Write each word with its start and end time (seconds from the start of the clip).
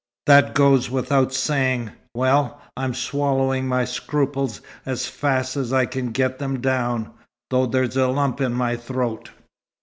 "That 0.25 0.55
goes 0.55 0.89
without 0.89 1.31
saying. 1.31 1.91
Well, 2.15 2.59
I'm 2.75 2.95
swallowing 2.95 3.67
my 3.67 3.85
scruples 3.85 4.59
as 4.83 5.05
fast 5.05 5.55
as 5.55 5.71
I 5.71 5.85
can 5.85 6.11
get 6.11 6.39
them 6.39 6.59
down, 6.59 7.11
though 7.51 7.67
they're 7.67 7.83
a 7.83 8.07
lump 8.07 8.41
in 8.41 8.51
my 8.51 8.77
throat. 8.77 9.29